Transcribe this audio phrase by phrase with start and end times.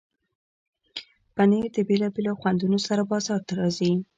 [1.35, 3.91] پنېر د بیلابیلو خوندونو سره بازار ته راځي.